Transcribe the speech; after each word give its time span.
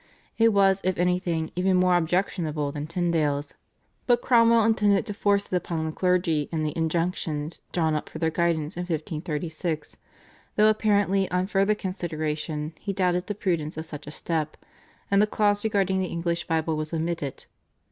It 0.39 0.51
was 0.51 0.81
if 0.83 0.97
anything 0.97 1.51
even 1.55 1.77
more 1.77 1.95
objectionable 1.95 2.71
than 2.71 2.87
Tyndale's, 2.87 3.53
but 4.07 4.19
Cromwell 4.19 4.63
intended 4.63 5.05
to 5.05 5.13
force 5.13 5.45
it 5.45 5.53
upon 5.53 5.85
the 5.85 5.91
clergy 5.91 6.49
in 6.51 6.63
the 6.63 6.73
/Injunctions/ 6.73 7.59
drawn 7.71 7.93
up 7.93 8.09
for 8.09 8.17
their 8.17 8.31
guidance 8.31 8.75
in 8.75 8.81
1536, 8.81 9.97
though 10.55 10.69
apparently 10.71 11.29
on 11.29 11.45
further 11.45 11.75
consideration 11.75 12.73
he 12.79 12.93
doubted 12.93 13.27
the 13.27 13.35
prudence 13.35 13.77
of 13.77 13.85
such 13.85 14.07
a 14.07 14.09
step, 14.11 14.57
and 15.11 15.21
the 15.21 15.27
clause 15.27 15.63
regarding 15.63 15.99
the 15.99 16.07
English 16.07 16.47
Bible 16.47 16.75
was 16.75 16.91
omitted. 16.95 17.45